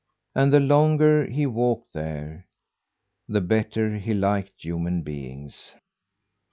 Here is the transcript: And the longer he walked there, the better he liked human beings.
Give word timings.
And 0.33 0.51
the 0.51 0.59
longer 0.59 1.27
he 1.27 1.45
walked 1.45 1.93
there, 1.93 2.47
the 3.27 3.39
better 3.39 3.97
he 3.97 4.15
liked 4.15 4.59
human 4.63 5.03
beings. 5.03 5.73